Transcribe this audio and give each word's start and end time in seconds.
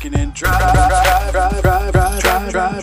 Thinking 0.00 0.20
and 0.20 0.32
drive, 0.32 0.60
drive, 0.60 1.32
drive, 1.32 1.60
drive, 1.60 1.92
drive, 1.92 2.20
drive, 2.20 2.52
drive. 2.52 2.82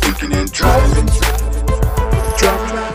Thinking 0.00 0.32
and 0.32 0.50
driving. 0.50 1.06
Driving. 2.38 2.86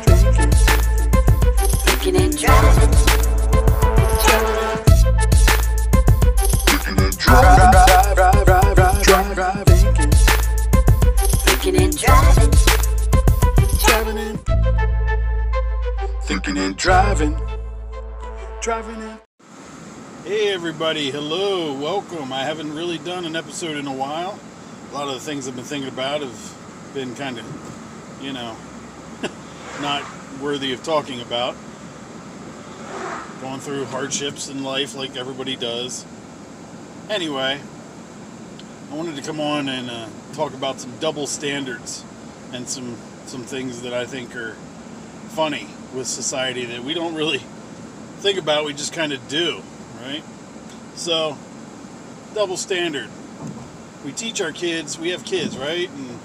Thinking 1.86 2.16
thinking. 2.16 2.16
And 2.18 2.36
driving. 2.36 2.92
Driving 16.26 16.76
driving. 16.76 17.36
Driving 18.62 19.02
in. 19.04 19.31
Hey 20.32 20.48
everybody, 20.54 21.12
hello, 21.12 21.74
welcome. 21.74 22.32
I 22.32 22.46
haven't 22.46 22.74
really 22.74 22.98
done 22.98 23.26
an 23.26 23.36
episode 23.36 23.76
in 23.76 23.86
a 23.86 23.94
while. 23.94 24.40
A 24.90 24.94
lot 24.94 25.10
of 25.10 25.16
the 25.16 25.20
things 25.20 25.46
I've 25.46 25.58
been 25.58 25.66
thinking 25.66 25.92
about 25.92 26.22
have 26.22 26.94
been 26.94 27.16
kind 27.16 27.38
of, 27.38 28.22
you 28.22 28.32
know, 28.32 28.56
not 29.82 30.06
worthy 30.40 30.72
of 30.72 30.84
talking 30.84 31.20
about. 31.20 31.58
Going 33.42 33.60
through 33.60 33.84
hardships 33.84 34.48
in 34.48 34.64
life 34.64 34.96
like 34.96 35.18
everybody 35.18 35.58
does. 35.58 36.06
Anyway, 37.10 37.60
I 38.90 38.96
wanted 38.96 39.18
to 39.18 39.22
come 39.24 39.42
on 39.42 39.68
and 39.68 39.90
uh, 39.90 40.08
talk 40.32 40.54
about 40.54 40.80
some 40.80 40.98
double 41.00 41.28
standards 41.28 42.06
and 42.54 42.70
some 42.70 42.96
some 43.26 43.44
things 43.44 43.82
that 43.82 43.94
I 43.94 44.06
think 44.06 44.34
are 44.38 44.54
funny 45.32 45.68
with 45.94 46.08
society 46.08 46.64
that 46.68 46.86
we 46.86 46.94
don't 46.94 47.16
really 47.16 47.42
think 48.20 48.40
about, 48.40 48.64
we 48.64 48.72
just 48.72 48.94
kind 48.94 49.12
of 49.12 49.28
do 49.28 49.62
right? 50.02 50.24
So, 50.96 51.38
double 52.34 52.58
standard. 52.58 53.10
We 54.04 54.12
teach 54.12 54.42
our 54.42 54.52
kids, 54.52 54.98
we 54.98 55.10
have 55.10 55.24
kids, 55.24 55.58
right? 55.58 55.90
And 55.90 56.20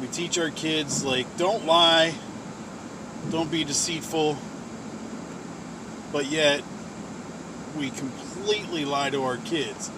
we 0.00 0.06
teach 0.08 0.38
our 0.38 0.50
kids, 0.50 1.04
like, 1.04 1.36
don't 1.36 1.66
lie, 1.66 2.14
don't 3.30 3.50
be 3.50 3.64
deceitful, 3.64 4.38
but 6.12 6.26
yet 6.26 6.62
we 7.78 7.90
completely 7.90 8.84
lie 8.84 9.10
to 9.10 9.22
our 9.22 9.36
kids 9.36 9.90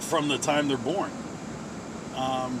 from 0.00 0.28
the 0.28 0.38
time 0.38 0.68
they're 0.68 0.76
born. 0.76 1.10
Um, 2.16 2.60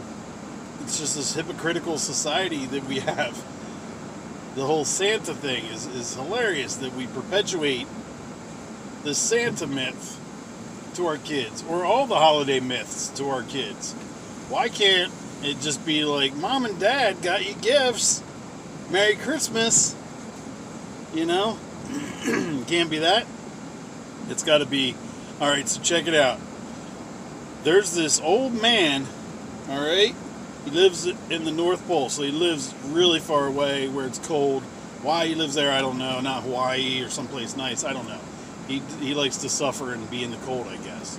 it's 0.82 0.98
just 0.98 1.16
this 1.16 1.34
hypocritical 1.34 1.98
society 1.98 2.66
that 2.66 2.84
we 2.84 3.00
have. 3.00 3.36
The 4.54 4.64
whole 4.64 4.84
Santa 4.84 5.34
thing 5.34 5.64
is, 5.66 5.86
is 5.86 6.14
hilarious 6.14 6.76
that 6.76 6.94
we 6.94 7.06
perpetuate 7.08 7.86
the 9.04 9.14
Santa 9.14 9.66
myth 9.66 10.18
to 10.94 11.06
our 11.06 11.18
kids, 11.18 11.64
or 11.68 11.84
all 11.84 12.06
the 12.06 12.16
holiday 12.16 12.60
myths 12.60 13.08
to 13.10 13.28
our 13.28 13.42
kids. 13.42 13.92
Why 14.48 14.68
can't 14.68 15.12
it 15.42 15.60
just 15.60 15.84
be 15.86 16.04
like, 16.04 16.34
Mom 16.34 16.64
and 16.64 16.78
Dad 16.80 17.22
got 17.22 17.46
you 17.46 17.54
gifts? 17.54 18.22
Merry 18.90 19.14
Christmas! 19.14 19.94
You 21.14 21.26
know? 21.26 21.58
can't 22.66 22.90
be 22.90 22.98
that. 22.98 23.26
It's 24.28 24.42
got 24.42 24.58
to 24.58 24.66
be, 24.66 24.94
alright, 25.40 25.68
so 25.68 25.80
check 25.80 26.06
it 26.06 26.14
out. 26.14 26.38
There's 27.64 27.94
this 27.94 28.20
old 28.20 28.60
man, 28.60 29.06
alright? 29.68 30.14
He 30.64 30.70
lives 30.70 31.06
in 31.06 31.44
the 31.44 31.52
North 31.52 31.86
Pole, 31.86 32.08
so 32.08 32.22
he 32.22 32.30
lives 32.30 32.74
really 32.86 33.20
far 33.20 33.46
away 33.46 33.88
where 33.88 34.06
it's 34.06 34.18
cold. 34.18 34.62
Why 35.02 35.26
he 35.26 35.34
lives 35.34 35.54
there, 35.54 35.70
I 35.70 35.80
don't 35.80 35.98
know. 35.98 36.20
Not 36.20 36.42
Hawaii 36.42 37.02
or 37.02 37.08
someplace 37.08 37.56
nice, 37.56 37.84
I 37.84 37.92
don't 37.92 38.08
know. 38.08 38.20
He, 38.68 38.82
he 39.00 39.14
likes 39.14 39.38
to 39.38 39.48
suffer 39.48 39.92
and 39.92 40.08
be 40.10 40.22
in 40.22 40.30
the 40.30 40.36
cold, 40.38 40.68
I 40.68 40.76
guess. 40.76 41.18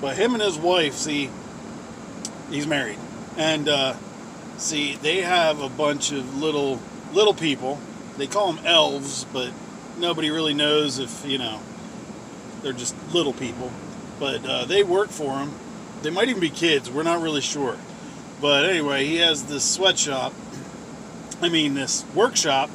But 0.00 0.16
him 0.16 0.34
and 0.34 0.42
his 0.42 0.56
wife, 0.56 0.94
see, 0.94 1.30
he's 2.50 2.66
married, 2.66 2.98
and 3.36 3.68
uh, 3.68 3.94
see, 4.56 4.96
they 4.96 5.22
have 5.22 5.60
a 5.60 5.68
bunch 5.68 6.12
of 6.12 6.38
little 6.38 6.80
little 7.12 7.34
people. 7.34 7.78
They 8.16 8.26
call 8.26 8.52
them 8.52 8.64
elves, 8.64 9.24
but 9.32 9.50
nobody 9.98 10.30
really 10.30 10.54
knows 10.54 10.98
if 10.98 11.24
you 11.26 11.38
know 11.38 11.60
they're 12.62 12.72
just 12.72 12.94
little 13.12 13.32
people. 13.32 13.70
But 14.20 14.44
uh, 14.46 14.64
they 14.64 14.82
work 14.82 15.10
for 15.10 15.38
him. 15.38 15.52
They 16.02 16.10
might 16.10 16.28
even 16.28 16.40
be 16.40 16.50
kids. 16.50 16.90
We're 16.90 17.02
not 17.02 17.20
really 17.20 17.40
sure. 17.40 17.76
But 18.40 18.64
anyway, 18.66 19.06
he 19.06 19.16
has 19.16 19.44
this 19.44 19.64
sweatshop. 19.64 20.32
I 21.40 21.48
mean, 21.48 21.74
this 21.74 22.04
workshop 22.14 22.70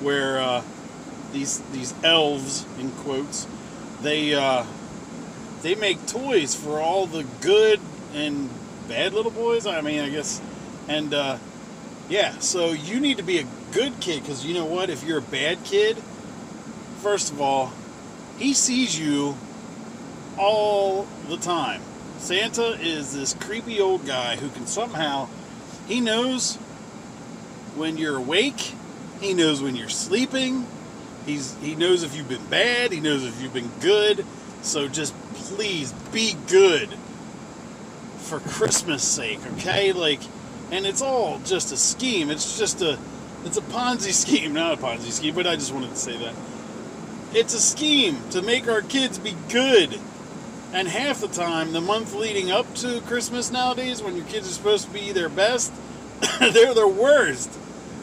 where 0.00 0.40
uh, 0.40 0.62
these 1.32 1.60
these 1.72 1.94
elves 2.04 2.66
in 2.78 2.90
quotes 2.90 3.46
they 4.02 4.34
uh, 4.34 4.64
they 5.62 5.74
make 5.74 6.06
toys 6.06 6.54
for 6.54 6.80
all 6.80 7.06
the 7.06 7.24
good 7.40 7.80
and 8.14 8.50
bad 8.88 9.14
little 9.14 9.30
boys. 9.30 9.66
I 9.66 9.80
mean, 9.80 10.00
I 10.00 10.08
guess, 10.08 10.40
and 10.88 11.14
uh, 11.14 11.38
yeah. 12.08 12.38
So 12.38 12.72
you 12.72 13.00
need 13.00 13.18
to 13.18 13.22
be 13.22 13.38
a 13.38 13.46
good 13.72 14.00
kid 14.00 14.22
because 14.22 14.44
you 14.44 14.54
know 14.54 14.64
what? 14.64 14.90
If 14.90 15.04
you're 15.04 15.18
a 15.18 15.22
bad 15.22 15.62
kid, 15.64 15.96
first 17.00 17.32
of 17.32 17.40
all, 17.40 17.72
he 18.38 18.54
sees 18.54 18.98
you 18.98 19.36
all 20.36 21.06
the 21.28 21.36
time. 21.36 21.80
Santa 22.18 22.78
is 22.80 23.14
this 23.14 23.34
creepy 23.34 23.80
old 23.80 24.06
guy 24.06 24.36
who 24.36 24.48
can 24.50 24.66
somehow 24.66 25.28
he 25.86 26.00
knows 26.00 26.56
when 27.76 27.96
you're 27.96 28.16
awake, 28.16 28.74
he 29.20 29.32
knows 29.34 29.62
when 29.62 29.76
you're 29.76 29.88
sleeping, 29.88 30.66
He's 31.26 31.56
he 31.60 31.74
knows 31.74 32.02
if 32.02 32.16
you've 32.16 32.28
been 32.28 32.46
bad, 32.46 32.92
he 32.92 33.00
knows 33.00 33.24
if 33.24 33.40
you've 33.40 33.54
been 33.54 33.70
good. 33.80 34.24
So 34.62 34.88
just 34.88 35.14
please 35.34 35.92
be 36.12 36.36
good 36.48 36.88
for 38.18 38.40
Christmas 38.40 39.02
sake, 39.02 39.40
okay? 39.54 39.92
Like 39.92 40.20
and 40.70 40.86
it's 40.86 41.02
all 41.02 41.38
just 41.44 41.72
a 41.72 41.76
scheme. 41.76 42.30
It's 42.30 42.58
just 42.58 42.80
a 42.82 42.98
it's 43.44 43.56
a 43.56 43.62
Ponzi 43.62 44.12
scheme, 44.12 44.54
not 44.54 44.74
a 44.74 44.76
Ponzi 44.76 45.10
scheme, 45.10 45.34
but 45.34 45.46
I 45.46 45.54
just 45.54 45.72
wanted 45.72 45.90
to 45.90 45.96
say 45.96 46.16
that. 46.16 46.34
It's 47.34 47.54
a 47.54 47.60
scheme 47.60 48.18
to 48.30 48.42
make 48.42 48.68
our 48.68 48.82
kids 48.82 49.18
be 49.18 49.36
good. 49.48 49.98
And 50.74 50.88
half 50.88 51.20
the 51.20 51.28
time, 51.28 51.72
the 51.72 51.82
month 51.82 52.14
leading 52.14 52.50
up 52.50 52.74
to 52.76 53.02
Christmas 53.02 53.50
nowadays, 53.50 54.02
when 54.02 54.16
your 54.16 54.24
kids 54.24 54.48
are 54.48 54.52
supposed 54.52 54.86
to 54.86 54.92
be 54.92 55.12
their 55.12 55.28
best, 55.28 55.72
they're 56.40 56.72
their 56.74 56.88
worst. 56.88 57.50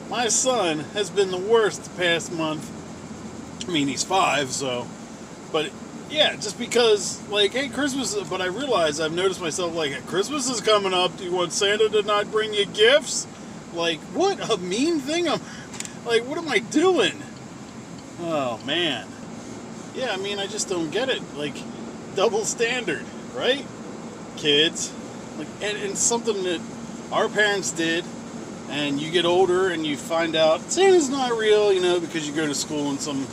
My 0.08 0.28
son 0.28 0.80
has 0.94 1.10
been 1.10 1.32
the 1.32 1.38
worst 1.38 1.96
past 1.98 2.32
month 2.32 2.79
I 3.70 3.72
mean, 3.72 3.88
he's 3.88 4.04
five, 4.04 4.50
so. 4.50 4.88
But 5.52 5.72
yeah, 6.10 6.36
just 6.36 6.58
because, 6.58 7.22
like, 7.30 7.52
hey, 7.52 7.70
Christmas. 7.70 8.16
But 8.28 8.42
I 8.42 8.48
realize 8.48 9.00
I've 9.00 9.14
noticed 9.14 9.40
myself, 9.40 9.76
like, 9.76 10.08
Christmas 10.08 10.50
is 10.50 10.60
coming 10.60 10.94
up. 10.94 11.16
Do 11.18 11.24
you 11.24 11.32
want 11.32 11.54
Santa 11.54 11.88
to 11.88 12.02
not 12.02 12.32
bring 12.32 12.54
you 12.54 12.66
gifts? 12.66 13.28
Like, 13.76 14.00
what 14.16 14.50
a 14.50 14.58
mean 14.58 15.00
thing! 15.00 15.30
I'm 15.30 15.40
like, 16.06 16.24
what 16.24 16.40
am 16.40 16.50
I 16.50 16.60
doing? 16.60 17.14
Oh 18.22 18.60
man. 18.66 19.08
Yeah, 19.94 20.12
I 20.12 20.18
mean, 20.18 20.40
I 20.40 20.48
just 20.48 20.68
don't 20.68 20.90
get 20.90 21.10
it. 21.10 21.22
Like, 21.36 21.56
double 22.16 22.46
standard, 22.46 23.06
right? 23.36 23.66
Kids, 24.38 24.92
like, 25.38 25.48
and, 25.62 25.78
and 25.78 25.98
something 25.98 26.44
that 26.44 26.62
our 27.12 27.30
parents 27.30 27.72
did 27.72 28.04
and 28.70 29.02
you 29.02 29.12
get 29.12 29.26
older 29.26 29.70
and 29.70 29.86
you 29.86 29.98
find 29.98 30.36
out 30.36 30.62
Santa's 30.72 31.10
not 31.10 31.38
real, 31.38 31.74
you 31.74 31.82
know, 31.82 32.00
because 32.00 32.28
you 32.28 32.34
go 32.36 32.46
to 32.46 32.56
school 32.56 32.90
and 32.90 33.00
some 33.00 33.28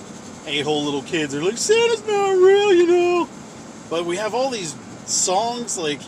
a-hole 0.47 0.85
little 0.85 1.03
kids 1.03 1.35
are 1.35 1.43
like, 1.43 1.59
Santa's 1.59 2.07
not 2.07 2.31
real, 2.31 2.73
you 2.73 2.87
know. 2.87 3.29
But 3.91 4.05
we 4.07 4.17
have 4.17 4.35
all 4.35 4.51
these 4.51 4.75
songs, 5.07 5.77
like, 5.79 6.01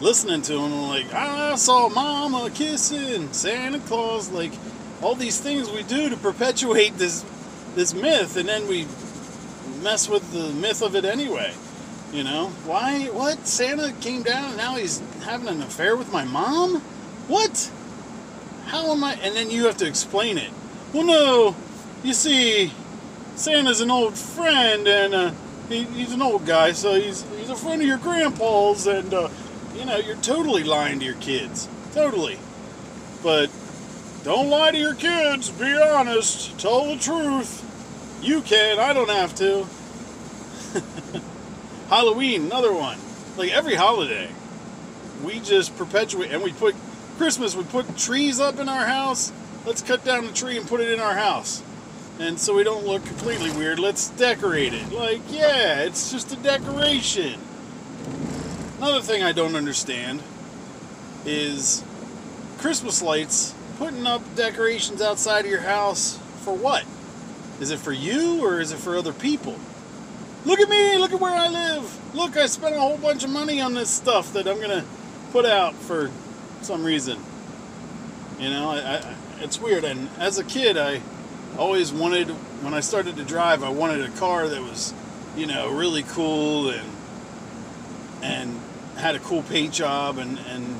listening 0.00 0.42
to 0.42 0.52
them, 0.52 0.82
like, 0.88 1.12
I 1.12 1.54
saw 1.56 1.88
Mama 1.88 2.50
kissing 2.50 3.32
Santa 3.32 3.80
Claus, 3.80 4.30
like, 4.30 4.52
all 5.02 5.14
these 5.14 5.40
things 5.40 5.70
we 5.70 5.82
do 5.82 6.08
to 6.08 6.16
perpetuate 6.16 6.96
this 6.98 7.24
this 7.74 7.94
myth, 7.94 8.36
and 8.36 8.48
then 8.48 8.66
we 8.66 8.86
mess 9.82 10.08
with 10.08 10.32
the 10.32 10.50
myth 10.60 10.82
of 10.82 10.96
it 10.96 11.04
anyway. 11.04 11.52
You 12.12 12.24
know, 12.24 12.48
why? 12.64 13.06
What? 13.12 13.46
Santa 13.46 13.92
came 14.00 14.22
down 14.22 14.46
and 14.46 14.56
now 14.56 14.76
he's 14.76 15.02
having 15.24 15.48
an 15.48 15.60
affair 15.60 15.94
with 15.94 16.10
my 16.12 16.24
mom? 16.24 16.80
What? 17.28 17.70
How 18.66 18.92
am 18.92 19.04
I? 19.04 19.14
And 19.22 19.36
then 19.36 19.50
you 19.50 19.66
have 19.66 19.76
to 19.78 19.86
explain 19.86 20.38
it. 20.38 20.50
Well, 20.92 21.04
no, 21.04 21.56
you 22.02 22.14
see, 22.14 22.72
Santa's 23.38 23.80
an 23.80 23.88
old 23.88 24.18
friend, 24.18 24.88
and 24.88 25.14
uh, 25.14 25.30
he, 25.68 25.84
he's 25.84 26.12
an 26.12 26.22
old 26.22 26.44
guy, 26.44 26.72
so 26.72 27.00
he's 27.00 27.22
he's 27.38 27.50
a 27.50 27.54
friend 27.54 27.80
of 27.80 27.86
your 27.86 27.98
grandpa's, 27.98 28.88
and 28.88 29.14
uh, 29.14 29.28
you 29.76 29.84
know 29.84 29.96
you're 29.96 30.16
totally 30.16 30.64
lying 30.64 30.98
to 30.98 31.04
your 31.04 31.14
kids, 31.14 31.68
totally. 31.92 32.36
But 33.22 33.48
don't 34.24 34.50
lie 34.50 34.72
to 34.72 34.76
your 34.76 34.96
kids. 34.96 35.50
Be 35.50 35.72
honest. 35.80 36.58
Tell 36.58 36.86
the 36.86 36.96
truth. 37.00 37.64
You 38.20 38.42
can. 38.42 38.80
I 38.80 38.92
don't 38.92 39.08
have 39.08 39.32
to. 39.36 39.66
Halloween, 41.90 42.46
another 42.46 42.72
one. 42.72 42.98
Like 43.36 43.52
every 43.52 43.76
holiday, 43.76 44.30
we 45.22 45.38
just 45.38 45.76
perpetuate, 45.78 46.32
and 46.32 46.42
we 46.42 46.52
put 46.52 46.74
Christmas. 47.18 47.54
We 47.54 47.62
put 47.62 47.96
trees 47.96 48.40
up 48.40 48.58
in 48.58 48.68
our 48.68 48.86
house. 48.86 49.32
Let's 49.64 49.80
cut 49.80 50.04
down 50.04 50.26
the 50.26 50.32
tree 50.32 50.56
and 50.56 50.66
put 50.66 50.80
it 50.80 50.90
in 50.90 50.98
our 50.98 51.14
house 51.14 51.62
and 52.18 52.38
so 52.38 52.54
we 52.54 52.64
don't 52.64 52.86
look 52.86 53.04
completely 53.04 53.50
weird, 53.50 53.78
let's 53.78 54.10
decorate 54.10 54.74
it. 54.74 54.92
Like, 54.92 55.20
yeah, 55.30 55.82
it's 55.82 56.10
just 56.10 56.32
a 56.32 56.36
decoration. 56.36 57.40
Another 58.78 59.00
thing 59.00 59.22
I 59.22 59.32
don't 59.32 59.56
understand 59.56 60.22
is 61.24 61.84
Christmas 62.58 63.02
lights, 63.02 63.54
putting 63.76 64.06
up 64.06 64.22
decorations 64.34 65.00
outside 65.02 65.44
of 65.44 65.50
your 65.50 65.60
house 65.60 66.18
for 66.42 66.54
what? 66.54 66.84
Is 67.60 67.70
it 67.70 67.78
for 67.78 67.92
you 67.92 68.44
or 68.44 68.60
is 68.60 68.72
it 68.72 68.78
for 68.78 68.96
other 68.96 69.12
people? 69.12 69.56
Look 70.44 70.60
at 70.60 70.68
me, 70.68 70.96
look 70.98 71.12
at 71.12 71.20
where 71.20 71.34
I 71.34 71.48
live. 71.48 72.14
Look, 72.14 72.36
I 72.36 72.46
spent 72.46 72.74
a 72.74 72.80
whole 72.80 72.96
bunch 72.96 73.24
of 73.24 73.30
money 73.30 73.60
on 73.60 73.74
this 73.74 73.90
stuff 73.90 74.32
that 74.32 74.46
I'm 74.46 74.58
going 74.58 74.70
to 74.70 74.84
put 75.32 75.44
out 75.44 75.74
for 75.74 76.10
some 76.62 76.84
reason. 76.84 77.18
You 78.38 78.50
know, 78.50 78.70
I, 78.70 78.78
I, 78.78 79.14
it's 79.40 79.60
weird. 79.60 79.84
And 79.84 80.08
as 80.18 80.38
a 80.38 80.44
kid, 80.44 80.76
I 80.76 81.00
always 81.56 81.92
wanted, 81.92 82.28
when 82.62 82.74
I 82.74 82.80
started 82.80 83.16
to 83.16 83.24
drive, 83.24 83.62
I 83.62 83.70
wanted 83.70 84.02
a 84.02 84.10
car 84.10 84.48
that 84.48 84.60
was, 84.60 84.92
you 85.36 85.46
know, 85.46 85.70
really 85.70 86.02
cool 86.02 86.70
and 86.70 86.88
and 88.20 88.60
had 88.96 89.14
a 89.14 89.20
cool 89.20 89.42
paint 89.42 89.72
job 89.72 90.18
and, 90.18 90.38
and 90.50 90.76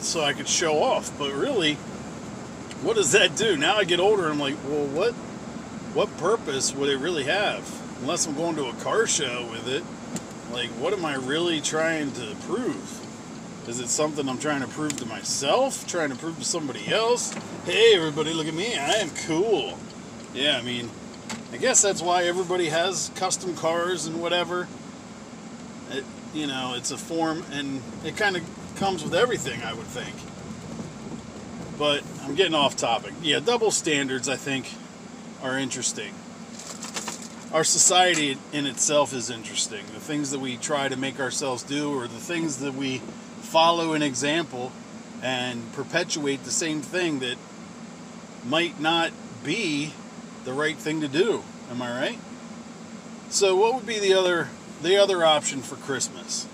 so 0.00 0.22
I 0.22 0.32
could 0.32 0.48
show 0.48 0.82
off. 0.82 1.16
But 1.18 1.32
really, 1.32 1.74
what 2.82 2.96
does 2.96 3.12
that 3.12 3.36
do? 3.36 3.56
Now 3.56 3.76
I 3.76 3.84
get 3.84 4.00
older, 4.00 4.28
I'm 4.28 4.40
like, 4.40 4.56
well, 4.64 4.86
what 4.86 5.14
what 5.94 6.14
purpose 6.18 6.74
would 6.74 6.88
it 6.88 6.98
really 6.98 7.24
have? 7.24 7.66
Unless 8.00 8.26
I'm 8.26 8.34
going 8.34 8.56
to 8.56 8.66
a 8.66 8.72
car 8.74 9.06
show 9.06 9.48
with 9.50 9.66
it, 9.68 9.82
like, 10.52 10.70
what 10.70 10.92
am 10.92 11.04
I 11.04 11.16
really 11.16 11.60
trying 11.60 12.12
to 12.12 12.34
prove? 12.42 13.07
Is 13.68 13.80
it 13.80 13.90
something 13.90 14.26
I'm 14.26 14.38
trying 14.38 14.62
to 14.62 14.66
prove 14.66 14.96
to 14.96 15.04
myself? 15.04 15.86
Trying 15.86 16.08
to 16.08 16.16
prove 16.16 16.38
to 16.38 16.44
somebody 16.44 16.90
else? 16.90 17.34
Hey, 17.66 17.94
everybody, 17.94 18.32
look 18.32 18.46
at 18.46 18.54
me. 18.54 18.74
I 18.78 18.92
am 18.92 19.10
cool. 19.26 19.78
Yeah, 20.32 20.56
I 20.56 20.62
mean, 20.62 20.88
I 21.52 21.58
guess 21.58 21.82
that's 21.82 22.00
why 22.00 22.24
everybody 22.24 22.70
has 22.70 23.10
custom 23.14 23.54
cars 23.54 24.06
and 24.06 24.22
whatever. 24.22 24.68
It, 25.90 26.02
you 26.32 26.46
know, 26.46 26.76
it's 26.78 26.92
a 26.92 26.96
form, 26.96 27.44
and 27.52 27.82
it 28.06 28.16
kind 28.16 28.38
of 28.38 28.74
comes 28.76 29.04
with 29.04 29.14
everything, 29.14 29.62
I 29.62 29.74
would 29.74 29.86
think. 29.86 30.14
But 31.78 32.02
I'm 32.24 32.34
getting 32.36 32.54
off 32.54 32.74
topic. 32.74 33.12
Yeah, 33.20 33.40
double 33.40 33.70
standards, 33.70 34.30
I 34.30 34.36
think, 34.36 34.72
are 35.42 35.58
interesting. 35.58 36.14
Our 37.52 37.64
society 37.64 38.38
in 38.50 38.64
itself 38.64 39.12
is 39.12 39.28
interesting. 39.28 39.84
The 39.92 40.00
things 40.00 40.30
that 40.30 40.38
we 40.38 40.56
try 40.56 40.88
to 40.88 40.96
make 40.96 41.20
ourselves 41.20 41.62
do, 41.62 41.94
or 41.94 42.08
the 42.08 42.18
things 42.18 42.60
that 42.60 42.72
we 42.72 43.02
follow 43.48 43.94
an 43.94 44.02
example 44.02 44.70
and 45.22 45.72
perpetuate 45.72 46.44
the 46.44 46.50
same 46.50 46.82
thing 46.82 47.20
that 47.20 47.36
might 48.46 48.78
not 48.78 49.10
be 49.42 49.92
the 50.44 50.52
right 50.52 50.76
thing 50.76 51.00
to 51.00 51.08
do. 51.08 51.42
Am 51.70 51.80
I 51.80 51.90
right? 51.98 52.18
So, 53.30 53.56
what 53.56 53.74
would 53.74 53.86
be 53.86 53.98
the 53.98 54.12
other 54.12 54.48
the 54.82 54.96
other 54.96 55.24
option 55.24 55.62
for 55.62 55.76
Christmas? 55.76 56.46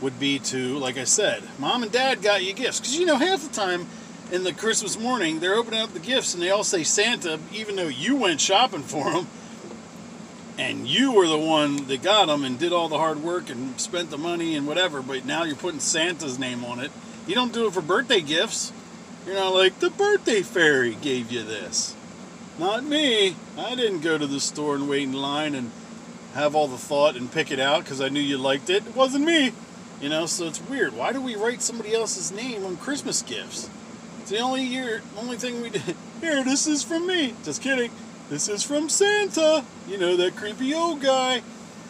Would 0.00 0.18
be 0.18 0.38
to, 0.40 0.78
like 0.78 0.98
I 0.98 1.04
said, 1.04 1.42
mom 1.58 1.82
and 1.82 1.92
dad 1.92 2.20
got 2.20 2.44
you 2.44 2.52
gifts 2.52 2.80
because 2.80 2.98
you 2.98 3.06
know 3.06 3.16
half 3.16 3.46
the 3.46 3.54
time 3.54 3.86
in 4.30 4.42
the 4.44 4.52
Christmas 4.52 4.98
morning 4.98 5.40
they're 5.40 5.54
opening 5.54 5.80
up 5.80 5.92
the 5.92 6.00
gifts 6.00 6.34
and 6.34 6.42
they 6.42 6.50
all 6.50 6.64
say 6.64 6.82
Santa, 6.82 7.38
even 7.52 7.76
though 7.76 7.88
you 7.88 8.16
went 8.16 8.40
shopping 8.40 8.82
for 8.82 9.10
them 9.12 9.26
and 10.58 10.86
you 10.86 11.12
were 11.12 11.26
the 11.26 11.38
one 11.38 11.86
that 11.88 12.02
got 12.02 12.26
them 12.26 12.44
and 12.44 12.58
did 12.58 12.72
all 12.72 12.88
the 12.88 12.98
hard 12.98 13.22
work 13.22 13.50
and 13.50 13.78
spent 13.80 14.10
the 14.10 14.18
money 14.18 14.54
and 14.54 14.66
whatever. 14.66 15.02
But 15.02 15.24
now 15.24 15.44
you're 15.44 15.56
putting 15.56 15.80
Santa's 15.80 16.38
name 16.38 16.64
on 16.64 16.80
it. 16.80 16.90
You 17.26 17.34
don't 17.34 17.52
do 17.52 17.66
it 17.66 17.72
for 17.72 17.82
birthday 17.82 18.20
gifts. 18.20 18.72
You're 19.26 19.34
not 19.34 19.54
like 19.54 19.80
the 19.80 19.90
birthday 19.90 20.42
fairy 20.42 20.94
gave 20.94 21.30
you 21.30 21.42
this. 21.42 21.94
Not 22.58 22.84
me. 22.84 23.36
I 23.58 23.74
didn't 23.74 24.00
go 24.00 24.16
to 24.16 24.26
the 24.26 24.40
store 24.40 24.76
and 24.76 24.88
wait 24.88 25.02
in 25.02 25.12
line 25.12 25.54
and 25.54 25.72
have 26.34 26.54
all 26.54 26.68
the 26.68 26.78
thought 26.78 27.16
and 27.16 27.30
pick 27.30 27.50
it 27.50 27.60
out 27.60 27.84
because 27.84 28.00
I 28.00 28.08
knew 28.08 28.20
you 28.20 28.38
liked 28.38 28.70
it. 28.70 28.86
It 28.86 28.96
wasn't 28.96 29.24
me. 29.24 29.52
You 30.00 30.08
know, 30.08 30.26
so 30.26 30.46
it's 30.46 30.60
weird. 30.62 30.94
Why 30.94 31.12
do 31.12 31.20
we 31.20 31.36
write 31.36 31.62
somebody 31.62 31.94
else's 31.94 32.30
name 32.30 32.64
on 32.64 32.76
Christmas 32.76 33.22
gifts? 33.22 33.68
It's 34.20 34.30
the 34.30 34.38
only 34.38 34.62
year, 34.62 35.02
only 35.18 35.36
thing 35.36 35.62
we 35.62 35.70
did. 35.70 35.82
Here, 36.20 36.44
this 36.44 36.66
is 36.66 36.82
from 36.82 37.06
me. 37.06 37.34
Just 37.44 37.62
kidding. 37.62 37.90
This 38.28 38.48
is 38.48 38.62
from 38.64 38.88
Santa. 38.88 39.64
You 39.88 39.98
know, 39.98 40.16
that 40.16 40.36
creepy 40.36 40.74
old 40.74 41.00
guy. 41.00 41.42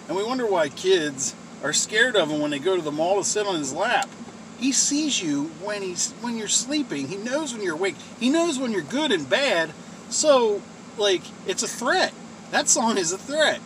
And 0.07 0.17
we 0.17 0.23
wonder 0.23 0.47
why 0.47 0.69
kids 0.69 1.35
are 1.63 1.73
scared 1.73 2.15
of 2.15 2.31
him 2.31 2.41
when 2.41 2.51
they 2.51 2.59
go 2.59 2.77
to 2.77 2.83
the 2.83 2.93
mall 2.93 3.17
to 3.17 3.25
sit 3.25 3.47
on 3.47 3.57
his 3.57 3.73
lap. 3.73 4.09
He 4.59 4.73
sees 4.73 5.23
you 5.23 5.45
when 5.63 5.83
he's 5.83 6.13
when 6.21 6.37
you're 6.37 6.49
sleeping. 6.49 7.09
He 7.09 7.17
knows 7.17 7.53
when 7.53 7.63
you're 7.63 7.75
awake. 7.75 7.97
He 8.21 8.31
knows 8.31 8.59
when 8.59 8.73
you're 8.73 8.83
good 8.83 9.13
and 9.13 9.29
bad. 9.29 9.73
So, 10.09 10.63
like, 10.99 11.23
it's 11.47 11.63
a 11.63 11.69
threat. 11.69 12.13
That 12.51 12.69
song 12.69 12.97
is 12.99 13.13
a 13.13 13.19
threat. 13.19 13.61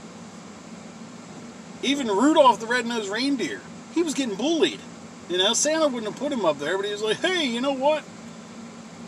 Even 1.82 2.08
Rudolph 2.08 2.60
the 2.60 2.66
Red-Nosed 2.66 3.08
Reindeer, 3.08 3.60
he 3.94 4.02
was 4.02 4.14
getting 4.14 4.36
bullied. 4.36 4.80
You 5.28 5.38
know, 5.38 5.54
Santa 5.54 5.86
wouldn't 5.86 6.12
have 6.12 6.20
put 6.20 6.32
him 6.32 6.44
up 6.44 6.58
there, 6.58 6.76
but 6.76 6.86
he 6.86 6.92
was 6.92 7.02
like, 7.02 7.18
"Hey, 7.18 7.46
you 7.46 7.60
know 7.60 7.72
what? 7.72 8.04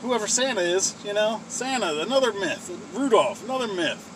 Whoever 0.02 0.26
Santa 0.26 0.60
is, 0.60 0.96
you 1.04 1.14
know, 1.14 1.40
Santa, 1.48 2.00
another 2.00 2.32
myth. 2.32 2.76
Rudolph, 2.92 3.44
another 3.44 3.68
myth. 3.68 4.08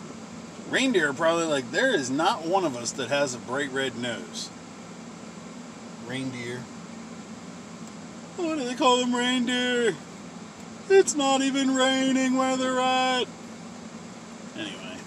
Reindeer 0.69 1.09
are 1.09 1.13
probably 1.13 1.45
like, 1.45 1.71
there 1.71 1.95
is 1.95 2.09
not 2.09 2.45
one 2.45 2.65
of 2.65 2.75
us 2.75 2.91
that 2.91 3.07
has 3.07 3.33
a 3.33 3.37
bright 3.37 3.71
red 3.71 3.97
nose. 3.97 4.49
Reindeer. 6.05 6.59
What 8.35 8.57
do 8.57 8.65
they 8.65 8.75
call 8.75 8.97
them, 8.97 9.15
reindeer? 9.15 9.95
It's 10.89 11.15
not 11.15 11.41
even 11.41 11.73
raining 11.73 12.35
where 12.35 12.57
they're 12.57 12.79
at. 12.79 13.25
Anyway. 14.55 14.97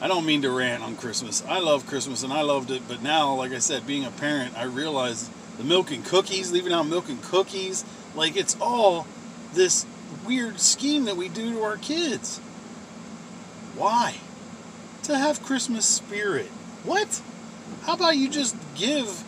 I 0.00 0.06
don't 0.06 0.24
mean 0.24 0.42
to 0.42 0.50
rant 0.50 0.82
on 0.82 0.94
Christmas. 0.94 1.44
I 1.48 1.58
love 1.58 1.86
Christmas 1.86 2.22
and 2.22 2.32
I 2.32 2.42
loved 2.42 2.70
it, 2.70 2.82
but 2.86 3.02
now, 3.02 3.34
like 3.34 3.50
I 3.50 3.58
said, 3.58 3.84
being 3.84 4.04
a 4.04 4.10
parent, 4.10 4.56
I 4.56 4.62
realize 4.62 5.28
the 5.58 5.64
milk 5.64 5.90
and 5.90 6.04
cookies, 6.04 6.50
leaving 6.52 6.72
out 6.72 6.86
milk 6.86 7.08
and 7.08 7.20
cookies, 7.22 7.84
like 8.14 8.36
it's 8.36 8.56
all 8.60 9.06
this 9.52 9.84
weird 10.26 10.60
scheme 10.60 11.04
that 11.04 11.16
we 11.16 11.28
do 11.28 11.54
to 11.54 11.62
our 11.62 11.76
kids. 11.76 12.38
Why? 13.76 14.16
To 15.04 15.18
have 15.18 15.42
Christmas 15.42 15.84
spirit. 15.84 16.46
What? 16.84 17.20
How 17.82 17.94
about 17.94 18.16
you 18.16 18.28
just 18.28 18.56
give 18.74 19.24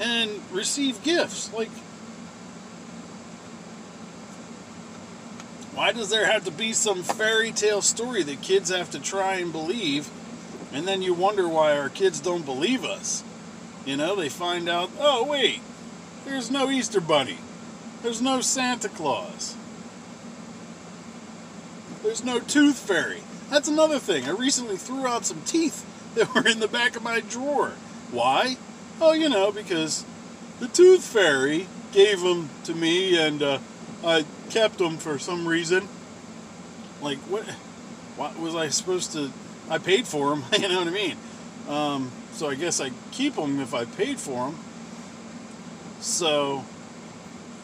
and 0.00 0.30
receive 0.50 1.02
gifts? 1.02 1.52
Like, 1.52 1.70
why 5.74 5.92
does 5.92 6.10
there 6.10 6.26
have 6.26 6.44
to 6.44 6.50
be 6.50 6.72
some 6.72 7.02
fairy 7.02 7.52
tale 7.52 7.82
story 7.82 8.22
that 8.22 8.42
kids 8.42 8.70
have 8.70 8.90
to 8.92 9.00
try 9.00 9.34
and 9.36 9.52
believe? 9.52 10.08
And 10.72 10.88
then 10.88 11.02
you 11.02 11.14
wonder 11.14 11.48
why 11.48 11.76
our 11.76 11.88
kids 11.88 12.20
don't 12.20 12.44
believe 12.44 12.84
us. 12.84 13.22
You 13.84 13.96
know, 13.96 14.16
they 14.16 14.28
find 14.28 14.68
out, 14.68 14.90
oh, 14.98 15.24
wait, 15.24 15.60
there's 16.24 16.50
no 16.50 16.70
Easter 16.70 17.00
Bunny. 17.00 17.38
There's 18.02 18.20
no 18.20 18.40
Santa 18.40 18.88
Claus. 18.88 19.56
There's 22.02 22.24
no 22.24 22.38
Tooth 22.38 22.78
Fairy. 22.78 23.22
That's 23.50 23.68
another 23.68 23.98
thing. 23.98 24.26
I 24.26 24.30
recently 24.30 24.76
threw 24.76 25.06
out 25.06 25.24
some 25.24 25.40
teeth 25.42 25.86
that 26.14 26.34
were 26.34 26.46
in 26.46 26.60
the 26.60 26.68
back 26.68 26.96
of 26.96 27.02
my 27.02 27.20
drawer. 27.20 27.72
Why? 28.10 28.56
Oh, 29.00 29.12
you 29.12 29.28
know, 29.28 29.50
because 29.50 30.04
the 30.60 30.68
Tooth 30.68 31.04
Fairy 31.04 31.66
gave 31.92 32.20
them 32.20 32.50
to 32.64 32.74
me 32.74 33.18
and 33.18 33.42
uh, 33.42 33.58
I 34.04 34.24
kept 34.50 34.78
them 34.78 34.98
for 34.98 35.18
some 35.18 35.48
reason. 35.48 35.88
Like, 37.00 37.18
what? 37.20 37.44
What 38.16 38.38
was 38.38 38.54
I 38.54 38.68
supposed 38.68 39.12
to? 39.12 39.30
I 39.68 39.78
paid 39.78 40.06
for 40.06 40.30
them, 40.30 40.44
you 40.52 40.68
know 40.68 40.78
what 40.78 40.88
I 40.88 40.90
mean? 40.90 41.16
Um, 41.68 42.12
so 42.32 42.48
I 42.48 42.54
guess 42.54 42.80
I 42.80 42.90
keep 43.12 43.34
them 43.34 43.60
if 43.60 43.74
I 43.74 43.84
paid 43.84 44.18
for 44.18 44.46
them. 44.46 44.58
So, 46.04 46.66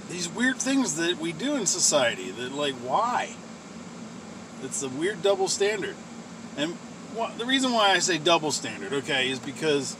these 0.09 0.27
weird 0.27 0.57
things 0.57 0.97
that 0.97 1.19
we 1.19 1.31
do 1.31 1.57
in 1.57 1.67
society 1.67 2.31
that, 2.31 2.53
like, 2.53 2.73
why? 2.77 3.35
It's 4.63 4.83
a 4.83 4.89
weird 4.89 5.23
double 5.23 5.47
standard. 5.47 5.95
And 6.57 6.75
wh- 7.19 7.37
the 7.37 7.45
reason 7.45 7.71
why 7.71 7.91
I 7.91 7.99
say 7.99 8.17
double 8.17 8.51
standard, 8.51 8.95
okay, 8.95 9.29
is 9.29 9.39
because 9.39 9.95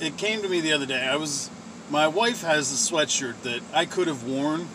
it 0.00 0.16
came 0.16 0.42
to 0.42 0.48
me 0.48 0.60
the 0.60 0.72
other 0.72 0.86
day. 0.86 1.04
I 1.04 1.16
was, 1.16 1.50
my 1.90 2.06
wife 2.06 2.42
has 2.42 2.70
a 2.70 2.76
sweatshirt 2.76 3.42
that 3.42 3.60
I 3.72 3.84
could 3.84 4.06
have 4.06 4.22
worn. 4.22 4.68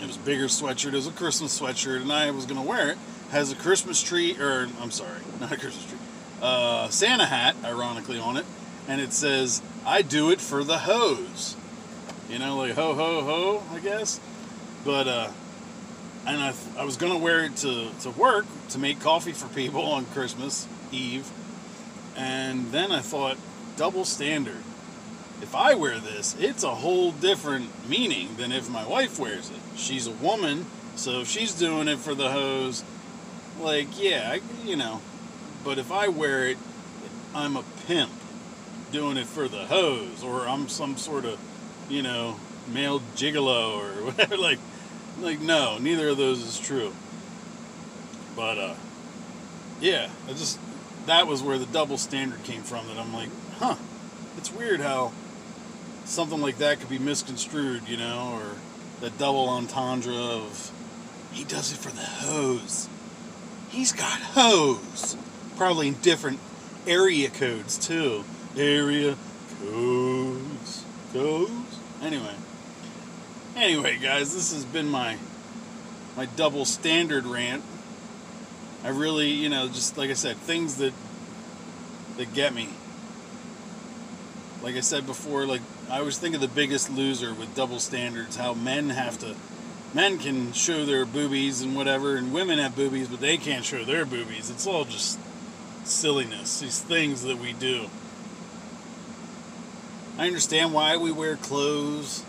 It 0.00 0.06
was 0.06 0.14
a 0.14 0.20
bigger 0.20 0.46
sweatshirt. 0.46 0.92
It 0.92 0.94
was 0.94 1.08
a 1.08 1.12
Christmas 1.12 1.58
sweatshirt, 1.58 2.02
and 2.02 2.12
I 2.12 2.30
was 2.30 2.46
going 2.46 2.62
to 2.62 2.66
wear 2.66 2.90
it. 2.90 2.98
Has 3.32 3.50
a 3.50 3.56
Christmas 3.56 4.00
tree, 4.00 4.38
or 4.38 4.68
I'm 4.80 4.92
sorry, 4.92 5.18
not 5.40 5.50
a 5.50 5.56
Christmas 5.56 5.86
tree, 5.86 5.98
uh, 6.40 6.88
Santa 6.88 7.26
hat, 7.26 7.56
ironically, 7.64 8.20
on 8.20 8.36
it, 8.36 8.46
and 8.88 9.00
it 9.00 9.12
says, 9.12 9.62
"I 9.86 10.02
do 10.02 10.30
it 10.30 10.40
for 10.40 10.64
the 10.64 10.78
hose." 10.78 11.56
You 12.28 12.38
know, 12.38 12.56
like 12.56 12.74
ho 12.74 12.94
ho 12.94 13.22
ho, 13.22 13.62
I 13.72 13.78
guess. 13.80 14.20
But 14.84 15.08
uh, 15.08 15.28
and 16.26 16.42
I, 16.42 16.54
I 16.78 16.84
was 16.84 16.96
gonna 16.96 17.18
wear 17.18 17.44
it 17.44 17.56
to, 17.56 17.90
to 18.02 18.10
work 18.10 18.46
to 18.70 18.78
make 18.78 19.00
coffee 19.00 19.32
for 19.32 19.48
people 19.48 19.82
on 19.82 20.06
Christmas 20.06 20.66
Eve, 20.92 21.30
and 22.16 22.70
then 22.72 22.92
I 22.92 23.00
thought, 23.00 23.36
double 23.76 24.04
standard. 24.04 24.62
If 25.42 25.54
I 25.54 25.74
wear 25.74 25.98
this, 25.98 26.36
it's 26.38 26.62
a 26.62 26.74
whole 26.74 27.10
different 27.12 27.88
meaning 27.88 28.36
than 28.36 28.52
if 28.52 28.70
my 28.70 28.86
wife 28.86 29.18
wears 29.18 29.50
it. 29.50 29.56
She's 29.76 30.06
a 30.06 30.12
woman, 30.12 30.64
so 30.96 31.20
if 31.20 31.28
she's 31.28 31.52
doing 31.52 31.88
it 31.88 31.98
for 31.98 32.14
the 32.14 32.30
hose, 32.30 32.84
like 33.60 34.00
yeah, 34.00 34.30
I, 34.32 34.66
you 34.66 34.76
know. 34.76 35.00
But 35.64 35.78
if 35.78 35.90
I 35.90 36.08
wear 36.08 36.46
it, 36.48 36.58
I'm 37.34 37.56
a 37.56 37.64
pimp 37.86 38.10
doing 38.94 39.16
it 39.16 39.26
for 39.26 39.48
the 39.48 39.66
hose 39.66 40.22
or 40.22 40.46
I'm 40.46 40.68
some 40.68 40.96
sort 40.96 41.24
of, 41.24 41.36
you 41.88 42.00
know, 42.00 42.36
male 42.72 43.00
gigolo 43.16 43.76
or 43.76 44.04
whatever. 44.04 44.36
Like, 44.36 44.60
like 45.20 45.40
no, 45.40 45.78
neither 45.78 46.10
of 46.10 46.16
those 46.16 46.40
is 46.40 46.60
true. 46.60 46.94
But 48.36 48.56
uh, 48.56 48.74
yeah, 49.80 50.08
I 50.28 50.30
just 50.30 50.60
that 51.06 51.26
was 51.26 51.42
where 51.42 51.58
the 51.58 51.66
double 51.66 51.98
standard 51.98 52.44
came 52.44 52.62
from. 52.62 52.86
That 52.86 52.96
I'm 52.96 53.12
like, 53.12 53.30
huh, 53.58 53.74
it's 54.38 54.52
weird 54.52 54.80
how 54.80 55.12
something 56.04 56.40
like 56.40 56.58
that 56.58 56.78
could 56.78 56.88
be 56.88 57.00
misconstrued, 57.00 57.88
you 57.88 57.96
know, 57.96 58.38
or 58.40 58.56
that 59.00 59.18
double 59.18 59.48
entendre 59.48 60.14
of 60.14 60.70
he 61.32 61.42
does 61.42 61.72
it 61.72 61.78
for 61.78 61.90
the 61.90 62.00
hose. 62.00 62.88
He's 63.70 63.92
got 63.92 64.20
hose. 64.20 65.16
Probably 65.56 65.88
in 65.88 65.94
different 65.94 66.38
area 66.86 67.28
codes 67.28 67.76
too. 67.76 68.24
Area 68.56 69.16
codes. 69.60 70.84
Codes? 71.12 71.78
Anyway. 72.02 72.34
Anyway, 73.56 73.98
guys, 73.98 74.34
this 74.34 74.52
has 74.52 74.64
been 74.64 74.88
my 74.88 75.16
my 76.16 76.26
double 76.26 76.64
standard 76.64 77.26
rant. 77.26 77.62
I 78.84 78.88
really, 78.88 79.30
you 79.30 79.48
know, 79.48 79.66
just 79.68 79.96
like 79.96 80.10
I 80.10 80.14
said, 80.14 80.36
things 80.36 80.76
that 80.76 80.92
that 82.16 82.32
get 82.34 82.54
me. 82.54 82.68
Like 84.62 84.76
I 84.76 84.80
said 84.80 85.06
before, 85.06 85.46
like 85.46 85.62
I 85.90 85.98
always 85.98 86.18
think 86.18 86.34
of 86.34 86.40
the 86.40 86.48
biggest 86.48 86.90
loser 86.90 87.34
with 87.34 87.54
double 87.54 87.80
standards, 87.80 88.36
how 88.36 88.54
men 88.54 88.90
have 88.90 89.18
to 89.18 89.34
men 89.94 90.18
can 90.18 90.52
show 90.52 90.84
their 90.84 91.06
boobies 91.06 91.62
and 91.62 91.76
whatever, 91.76 92.16
and 92.16 92.32
women 92.32 92.58
have 92.58 92.74
boobies, 92.74 93.08
but 93.08 93.20
they 93.20 93.36
can't 93.36 93.64
show 93.64 93.84
their 93.84 94.04
boobies. 94.04 94.50
It's 94.50 94.66
all 94.66 94.84
just 94.84 95.18
silliness, 95.84 96.60
these 96.60 96.80
things 96.80 97.22
that 97.22 97.38
we 97.38 97.52
do. 97.52 97.88
I 100.16 100.26
understand 100.28 100.72
why 100.72 100.96
we 100.96 101.10
wear 101.10 101.36
clothes, 101.36 102.24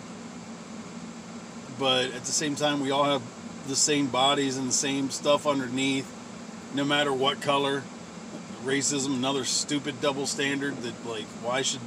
but 1.77 2.05
at 2.05 2.23
the 2.23 2.31
same 2.31 2.55
time, 2.55 2.79
we 2.79 2.89
all 2.89 3.03
have 3.03 3.21
the 3.67 3.75
same 3.75 4.07
bodies 4.07 4.57
and 4.57 4.69
the 4.69 4.73
same 4.73 5.11
stuff 5.11 5.45
underneath, 5.45 6.11
no 6.73 6.83
matter 6.83 7.13
what 7.13 7.41
color. 7.41 7.83
Racism, 8.63 9.15
another 9.15 9.45
stupid 9.45 10.01
double 10.01 10.25
standard 10.25 10.77
that, 10.77 11.05
like, 11.05 11.25
why 11.43 11.61
should 11.61 11.81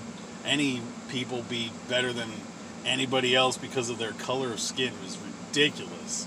any 0.44 0.82
people 1.08 1.42
be 1.42 1.72
better 1.88 2.12
than 2.12 2.30
anybody 2.86 3.34
else 3.34 3.58
because 3.58 3.90
of 3.90 3.98
their 3.98 4.12
color 4.12 4.52
of 4.52 4.60
skin 4.60 4.92
is 5.04 5.18
ridiculous. 5.18 6.26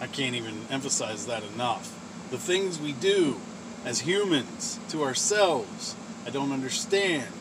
I 0.00 0.06
can't 0.06 0.34
even 0.34 0.66
emphasize 0.70 1.26
that 1.26 1.42
enough. 1.42 1.98
The 2.30 2.38
things 2.38 2.80
we 2.80 2.92
do 2.92 3.40
as 3.84 4.00
humans 4.00 4.78
to 4.90 5.02
ourselves, 5.02 5.96
I 6.26 6.30
don't 6.30 6.52
understand. 6.52 7.32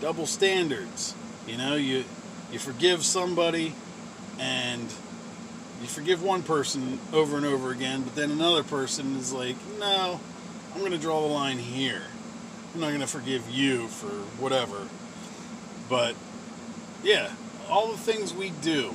Double 0.00 0.26
standards. 0.26 1.14
You 1.46 1.56
know, 1.56 1.74
you 1.74 2.04
you 2.52 2.58
forgive 2.58 3.04
somebody 3.04 3.72
and 4.38 4.82
you 5.80 5.86
forgive 5.88 6.22
one 6.22 6.42
person 6.42 6.98
over 7.12 7.36
and 7.36 7.46
over 7.46 7.70
again, 7.70 8.02
but 8.02 8.14
then 8.14 8.30
another 8.30 8.62
person 8.62 9.16
is 9.16 9.32
like, 9.32 9.56
"No, 9.78 10.20
I'm 10.74 10.80
going 10.80 10.92
to 10.92 10.98
draw 10.98 11.20
the 11.22 11.26
line 11.26 11.58
here. 11.58 12.02
I'm 12.74 12.80
not 12.80 12.88
going 12.88 13.00
to 13.00 13.06
forgive 13.06 13.48
you 13.50 13.88
for 13.88 14.08
whatever." 14.40 14.88
But 15.88 16.14
yeah, 17.02 17.30
all 17.68 17.90
the 17.90 17.98
things 17.98 18.34
we 18.34 18.50
do 18.50 18.94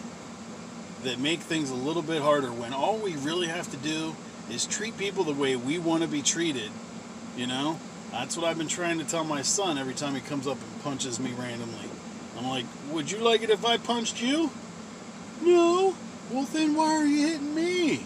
that 1.03 1.19
make 1.19 1.39
things 1.39 1.71
a 1.71 1.75
little 1.75 2.01
bit 2.01 2.21
harder 2.21 2.51
when 2.51 2.73
all 2.73 2.97
we 2.97 3.15
really 3.15 3.47
have 3.47 3.69
to 3.71 3.77
do 3.77 4.15
is 4.51 4.65
treat 4.65 4.97
people 4.97 5.23
the 5.23 5.33
way 5.33 5.55
we 5.55 5.79
want 5.79 6.03
to 6.03 6.07
be 6.07 6.21
treated. 6.21 6.71
You 7.35 7.47
know, 7.47 7.79
that's 8.11 8.35
what 8.37 8.45
I've 8.45 8.57
been 8.57 8.67
trying 8.67 8.99
to 8.99 9.05
tell 9.05 9.23
my 9.23 9.41
son 9.41 9.77
every 9.77 9.93
time 9.93 10.15
he 10.15 10.21
comes 10.21 10.47
up 10.47 10.57
and 10.61 10.83
punches 10.83 11.19
me 11.19 11.31
randomly. 11.31 11.89
I'm 12.37 12.47
like, 12.47 12.65
would 12.91 13.11
you 13.11 13.19
like 13.19 13.41
it 13.41 13.49
if 13.49 13.65
I 13.65 13.77
punched 13.77 14.21
you? 14.21 14.51
No. 15.41 15.95
Well, 16.31 16.43
then 16.43 16.75
why 16.75 16.95
are 16.95 17.05
you 17.05 17.27
hitting 17.27 17.55
me? 17.55 18.05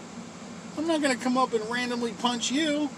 I'm 0.76 0.86
not 0.86 1.00
going 1.00 1.16
to 1.16 1.22
come 1.22 1.38
up 1.38 1.52
and 1.52 1.68
randomly 1.70 2.12
punch 2.12 2.50
you. 2.50 2.88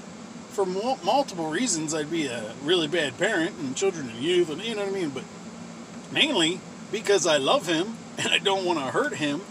For 0.51 0.67
mul- 0.67 0.99
multiple 1.05 1.49
reasons, 1.49 1.95
I'd 1.95 2.11
be 2.11 2.27
a 2.27 2.55
really 2.65 2.89
bad 2.89 3.17
parent 3.19 3.53
and 3.59 3.77
children 3.77 4.09
and 4.09 4.19
youth, 4.19 4.51
and 4.51 4.63
you 4.63 4.75
know 4.75 4.83
what 4.83 4.91
I 4.91 4.99
mean. 4.99 5.11
But 5.11 5.25
mainly 6.13 6.61
because 6.91 7.27
I 7.27 7.37
love 7.37 7.67
him 7.67 7.97
and 8.19 8.29
I 8.29 8.39
don't 8.39 8.65
want 8.65 8.79
to 8.79 8.87
hurt 8.87 9.15
him. 9.15 9.43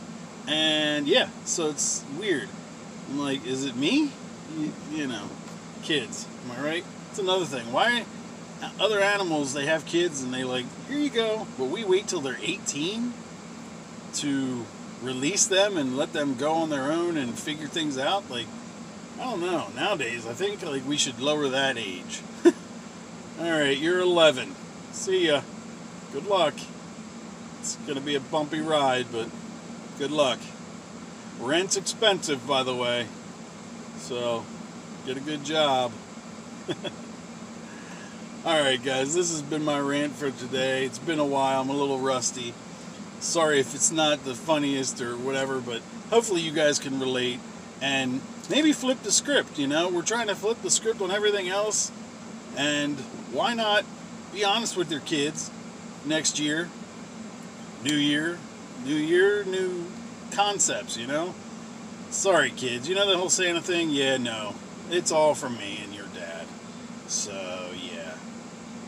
And 0.47 1.07
yeah, 1.07 1.29
so 1.45 1.69
it's 1.69 2.03
weird. 2.17 2.49
I'm 3.09 3.19
like, 3.19 3.45
is 3.45 3.65
it 3.65 3.75
me? 3.75 4.11
You, 4.57 4.73
you 4.91 5.07
know, 5.07 5.29
kids. 5.83 6.27
Am 6.45 6.51
I 6.51 6.61
right? 6.61 6.83
It's 7.17 7.23
another 7.23 7.45
thing. 7.45 7.73
Why 7.73 8.05
other 8.79 8.99
animals 8.99 9.55
they 9.55 9.65
have 9.65 9.87
kids 9.87 10.21
and 10.21 10.31
they 10.31 10.43
like, 10.43 10.65
here 10.87 10.99
you 10.99 11.09
go, 11.09 11.47
but 11.57 11.65
we 11.65 11.83
wait 11.83 12.07
till 12.07 12.21
they're 12.21 12.37
18 12.39 13.11
to 14.17 14.65
release 15.01 15.47
them 15.47 15.77
and 15.77 15.97
let 15.97 16.13
them 16.13 16.35
go 16.35 16.51
on 16.51 16.69
their 16.69 16.91
own 16.91 17.17
and 17.17 17.33
figure 17.33 17.65
things 17.65 17.97
out. 17.97 18.29
Like, 18.29 18.45
I 19.19 19.23
don't 19.23 19.41
know. 19.41 19.69
Nowadays, 19.75 20.27
I 20.27 20.33
think 20.33 20.63
like 20.63 20.87
we 20.87 20.95
should 20.95 21.19
lower 21.19 21.47
that 21.49 21.75
age. 21.75 22.21
All 22.45 23.49
right, 23.49 23.75
you're 23.75 23.99
11. 23.99 24.53
See 24.91 25.25
ya. 25.25 25.41
Good 26.13 26.27
luck. 26.27 26.53
It's 27.61 27.77
gonna 27.87 27.99
be 27.99 28.13
a 28.13 28.19
bumpy 28.19 28.61
ride, 28.61 29.07
but 29.11 29.27
good 29.97 30.11
luck. 30.11 30.37
Rent's 31.39 31.77
expensive, 31.77 32.45
by 32.45 32.61
the 32.61 32.75
way. 32.75 33.07
So, 33.97 34.45
get 35.07 35.17
a 35.17 35.21
good 35.21 35.43
job. 35.43 35.91
Alright, 38.47 38.81
guys, 38.81 39.13
this 39.13 39.31
has 39.31 39.41
been 39.41 39.65
my 39.65 39.77
rant 39.77 40.15
for 40.15 40.31
today. 40.31 40.85
It's 40.85 40.99
been 40.99 41.19
a 41.19 41.25
while. 41.25 41.59
I'm 41.59 41.69
a 41.69 41.73
little 41.73 41.99
rusty. 41.99 42.53
Sorry 43.19 43.59
if 43.59 43.75
it's 43.75 43.91
not 43.91 44.23
the 44.23 44.33
funniest 44.35 45.01
or 45.01 45.17
whatever, 45.17 45.59
but 45.59 45.81
hopefully 46.11 46.39
you 46.39 46.53
guys 46.53 46.79
can 46.79 46.97
relate 46.97 47.41
and 47.81 48.21
maybe 48.49 48.71
flip 48.71 49.03
the 49.03 49.11
script. 49.11 49.59
You 49.59 49.67
know, 49.67 49.89
we're 49.89 50.01
trying 50.01 50.27
to 50.27 50.35
flip 50.35 50.61
the 50.61 50.71
script 50.71 51.01
on 51.01 51.11
everything 51.11 51.49
else, 51.49 51.91
and 52.55 52.95
why 53.33 53.53
not 53.53 53.83
be 54.33 54.45
honest 54.45 54.77
with 54.77 54.89
your 54.89 55.01
kids 55.01 55.51
next 56.05 56.39
year? 56.39 56.69
New 57.83 57.97
year, 57.97 58.39
new 58.85 58.95
year, 58.95 59.43
new 59.43 59.87
concepts, 60.31 60.95
you 60.95 61.05
know? 61.05 61.35
Sorry, 62.11 62.51
kids. 62.51 62.87
You 62.87 62.95
know 62.95 63.11
the 63.11 63.17
whole 63.17 63.29
Santa 63.29 63.59
thing? 63.59 63.89
Yeah, 63.89 64.15
no. 64.15 64.55
It's 64.89 65.11
all 65.11 65.35
from 65.35 65.57
me 65.57 65.81
and 65.83 65.93
your 65.93 66.07
dad. 66.15 66.45
So. 67.07 67.66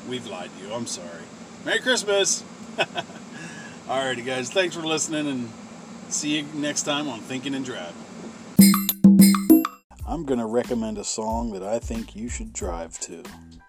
We've 0.09 0.25
lied 0.25 0.49
to 0.57 0.65
you. 0.65 0.73
I'm 0.73 0.87
sorry. 0.87 1.23
Merry 1.63 1.79
Christmas! 1.79 2.43
Alrighty, 3.87 4.25
guys. 4.25 4.49
Thanks 4.49 4.75
for 4.75 4.81
listening 4.81 5.27
and 5.27 5.49
see 6.07 6.39
you 6.39 6.45
next 6.55 6.81
time 6.81 7.07
on 7.07 7.19
Thinking 7.19 7.53
and 7.53 7.63
Driving. 7.63 7.93
I'm 10.07 10.25
going 10.25 10.39
to 10.39 10.47
recommend 10.47 10.97
a 10.97 11.03
song 11.03 11.51
that 11.51 11.61
I 11.61 11.77
think 11.77 12.15
you 12.15 12.27
should 12.27 12.53
drive 12.53 12.99
to. 13.01 13.21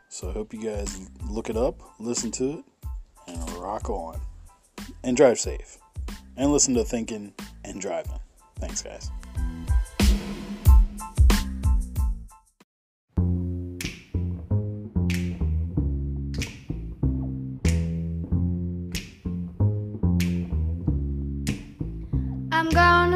So 0.08 0.30
I 0.30 0.32
hope 0.32 0.54
you 0.54 0.62
guys 0.62 1.10
look 1.28 1.50
it 1.50 1.58
up, 1.58 1.78
listen 1.98 2.30
to 2.32 2.58
it, 2.58 2.64
and 3.26 3.50
rock 3.58 3.90
on. 3.90 4.18
And 5.04 5.18
drive 5.18 5.38
safe. 5.38 5.76
And 6.38 6.50
listen 6.50 6.72
to 6.74 6.84
Thinking 6.84 7.34
and 7.66 7.78
Driving. 7.82 8.18
Thanks, 8.58 8.80
guys. 8.80 9.10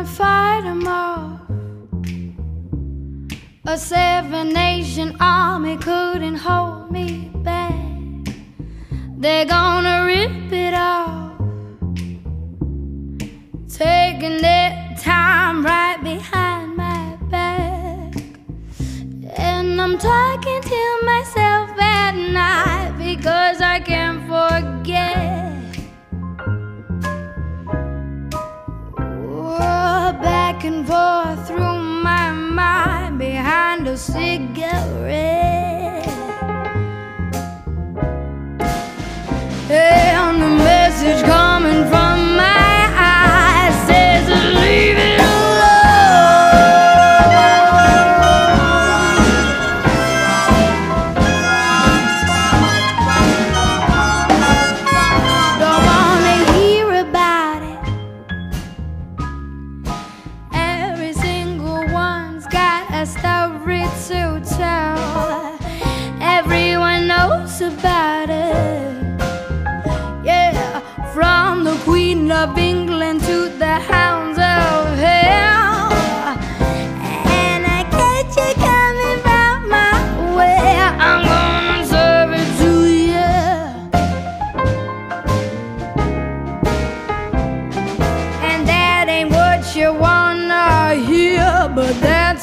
Fight 0.04 0.64
'em 0.64 0.87
off. 0.87 1.40
A 3.66 3.78
seven 3.78 4.50
nation 4.52 5.16
army 5.20 5.76
couldn't 5.78 6.37
hold 6.37 6.90
me 6.90 7.30
back. 7.42 7.75
They're 9.16 9.46
gonna 9.46 10.04
rip 10.04 10.52
it 10.52 10.75
off. 10.75 11.32
Taking 13.68 14.37
their 14.42 14.94
time 15.00 15.64
right 15.64 15.99
behind 16.02 16.76
my 16.76 17.16
back. 17.30 18.14
And 19.37 19.80
I'm 19.80 19.96
talking 19.99 20.61
to 20.73 20.82
myself 21.04 21.70
at 21.80 22.14
night 22.14 22.92
because 22.99 23.62
I 23.62 23.80
can't 23.80 24.28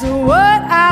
what 0.03 0.61
I 0.63 0.90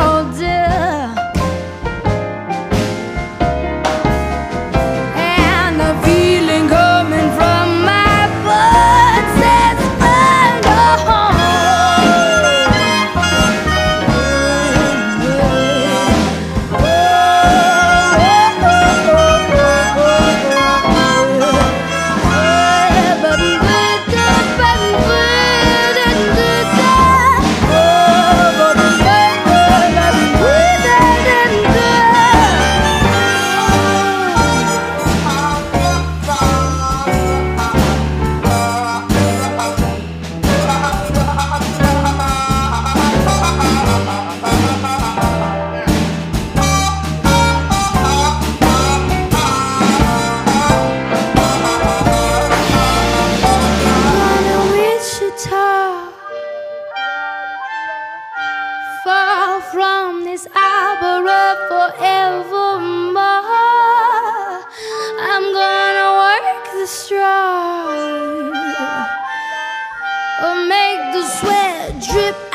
drip 71.99 72.48